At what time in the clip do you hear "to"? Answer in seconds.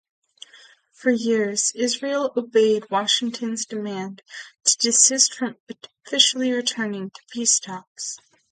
4.63-4.75, 7.11-7.21